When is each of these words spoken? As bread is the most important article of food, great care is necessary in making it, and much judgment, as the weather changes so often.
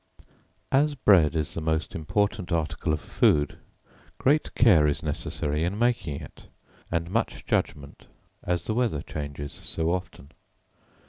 As 0.71 0.95
bread 0.95 1.35
is 1.35 1.53
the 1.53 1.61
most 1.61 1.93
important 1.93 2.51
article 2.51 2.91
of 2.91 2.99
food, 2.99 3.59
great 4.17 4.55
care 4.55 4.87
is 4.87 5.03
necessary 5.03 5.63
in 5.63 5.77
making 5.77 6.19
it, 6.19 6.47
and 6.89 7.11
much 7.11 7.45
judgment, 7.45 8.07
as 8.41 8.65
the 8.65 8.73
weather 8.73 9.03
changes 9.03 9.53
so 9.53 9.91
often. 9.91 10.31